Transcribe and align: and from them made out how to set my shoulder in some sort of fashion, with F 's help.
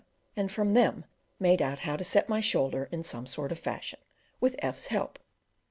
and 0.35 0.51
from 0.51 0.73
them 0.73 1.05
made 1.39 1.61
out 1.61 1.77
how 1.81 1.95
to 1.95 2.03
set 2.03 2.27
my 2.27 2.41
shoulder 2.41 2.89
in 2.91 3.03
some 3.03 3.27
sort 3.27 3.51
of 3.51 3.59
fashion, 3.59 3.99
with 4.39 4.55
F 4.57 4.79
's 4.79 4.87
help. 4.87 5.19